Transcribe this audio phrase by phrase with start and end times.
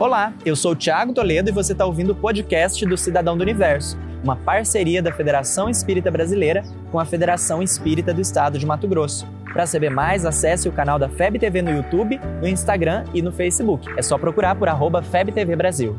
[0.00, 3.42] Olá, eu sou o Thiago Toledo e você está ouvindo o podcast do Cidadão do
[3.42, 8.86] Universo, uma parceria da Federação Espírita Brasileira com a Federação Espírita do Estado de Mato
[8.86, 9.26] Grosso.
[9.52, 13.32] Para saber mais, acesse o canal da FEB TV no YouTube, no Instagram e no
[13.32, 13.92] Facebook.
[13.96, 15.98] É só procurar por arroba FebTV Brasil.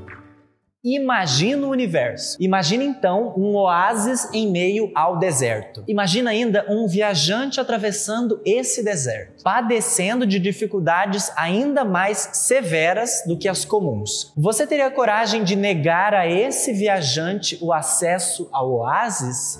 [0.84, 2.38] Imagina o universo.
[2.39, 5.84] Imagina então um oásis em meio ao deserto.
[5.86, 13.50] Imagina ainda um viajante atravessando esse deserto, padecendo de dificuldades ainda mais severas do que
[13.50, 14.32] as comuns.
[14.38, 19.59] Você teria coragem de negar a esse viajante o acesso ao oásis?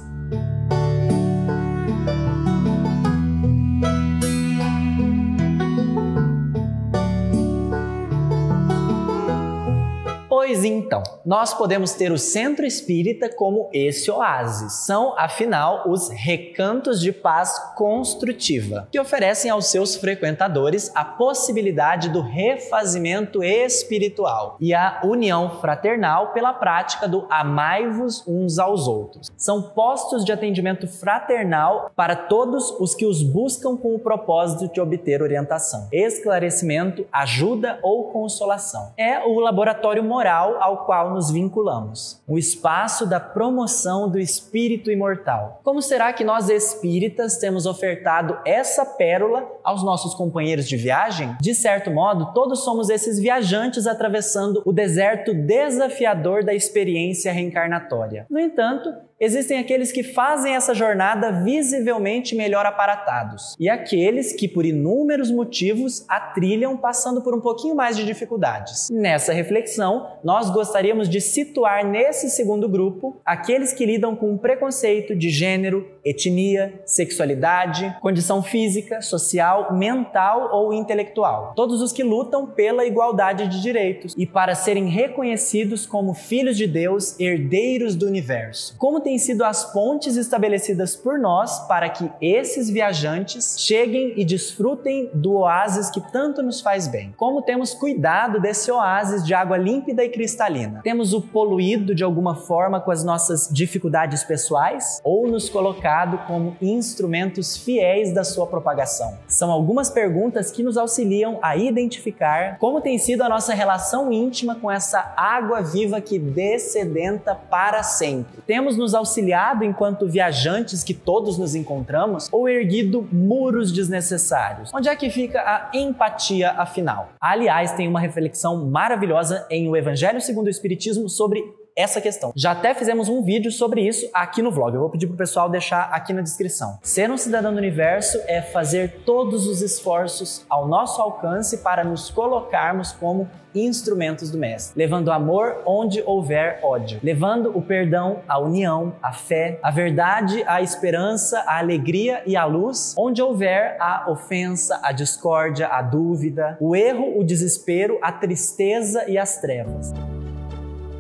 [10.40, 14.86] Pois então, nós podemos ter o centro espírita como esse oásis.
[14.86, 22.22] São, afinal, os recantos de paz construtiva, que oferecem aos seus frequentadores a possibilidade do
[22.22, 29.30] refazimento espiritual e a união fraternal pela prática do amai-vos uns aos outros.
[29.36, 34.80] São postos de atendimento fraternal para todos os que os buscam com o propósito de
[34.80, 38.94] obter orientação, esclarecimento, ajuda ou consolação.
[38.96, 45.60] É o laboratório moral ao qual nos vinculamos, o espaço da promoção do espírito imortal.
[45.64, 51.36] Como será que nós espíritas temos ofertado essa pérola aos nossos companheiros de viagem?
[51.42, 58.28] De certo modo, todos somos esses viajantes atravessando o deserto desafiador da experiência reencarnatória.
[58.30, 64.66] No entanto, existem aqueles que fazem essa jornada visivelmente melhor aparatados e aqueles que, por
[64.66, 68.88] inúmeros motivos, a trilham passando por um pouquinho mais de dificuldades.
[68.90, 75.30] Nessa reflexão, nós gostaríamos de situar nesse segundo grupo aqueles que lidam com preconceito de
[75.30, 81.54] gênero, etnia, sexualidade, condição física, social, mental ou intelectual.
[81.56, 86.68] Todos os que lutam pela igualdade de direitos e para serem reconhecidos como filhos de
[86.68, 88.76] Deus, herdeiros do universo.
[88.78, 95.10] Como têm sido as pontes estabelecidas por nós para que esses viajantes cheguem e desfrutem
[95.16, 97.12] do oásis que tanto nos faz bem?
[97.18, 100.82] Como temos cuidado desse oásis de água límpida e cristalina?
[100.84, 106.56] Temos o poluído de alguma forma com as nossas dificuldades pessoais ou nos colocado como
[106.62, 109.18] instrumentos fiéis da sua propagação?
[109.28, 114.54] São algumas perguntas que nos auxiliam a identificar como tem sido a nossa relação íntima
[114.54, 118.44] com essa água viva que descedenta para sempre.
[118.46, 124.72] Temos nos auxiliado enquanto viajantes que todos nos encontramos ou erguido muros desnecessários?
[124.74, 127.10] Onde é que fica a empatia afinal?
[127.20, 131.44] Aliás, tem uma reflexão maravilhosa em O Evangelho segundo o Espiritismo sobre
[131.80, 132.34] essa questão.
[132.36, 134.74] Já até fizemos um vídeo sobre isso aqui no vlog.
[134.74, 136.78] Eu vou pedir pro pessoal deixar aqui na descrição.
[136.84, 142.10] Ser um cidadão do universo é fazer todos os esforços ao nosso alcance para nos
[142.10, 148.94] colocarmos como instrumentos do mestre, levando amor onde houver ódio, levando o perdão, a união,
[149.02, 154.80] a fé, a verdade, a esperança, a alegria e a luz, onde houver a ofensa,
[154.84, 159.92] a discórdia, a dúvida, o erro, o desespero, a tristeza e as trevas.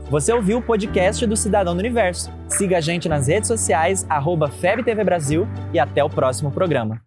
[0.09, 2.31] Você ouviu o podcast do Cidadão do Universo.
[2.47, 6.99] Siga a gente nas redes sociais, arroba FebTV Brasil e até o próximo programa.